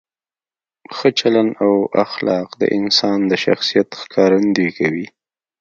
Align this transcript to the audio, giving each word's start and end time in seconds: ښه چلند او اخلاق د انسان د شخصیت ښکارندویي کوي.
ښه 0.95 1.09
چلند 1.19 1.51
او 1.65 1.73
اخلاق 2.05 2.49
د 2.61 2.63
انسان 2.77 3.19
د 3.31 3.33
شخصیت 3.45 3.89
ښکارندویي 4.01 4.71
کوي. 4.79 5.07